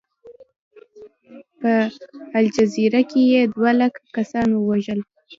په 1.59 1.73
الجزایر 2.39 2.93
کې 3.09 3.21
یې 3.31 3.41
دوه 3.53 3.71
لکه 3.81 3.99
کسان 4.15 4.49
ووژل. 4.53 4.99